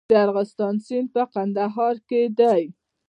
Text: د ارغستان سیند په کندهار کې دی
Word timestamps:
د 0.09 0.11
ارغستان 0.25 0.75
سیند 0.85 1.07
په 1.15 1.23
کندهار 1.33 1.95
کې 2.09 2.21
دی 2.39 2.61